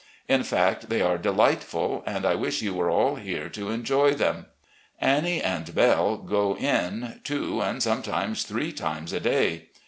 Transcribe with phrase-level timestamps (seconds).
[0.27, 4.47] In fact, they are delightful, and I wish you were all here to enjoy them....
[4.99, 9.67] Annie and Belle go in two, and sometimes three, times a day.